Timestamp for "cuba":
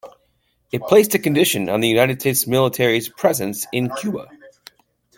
3.91-4.29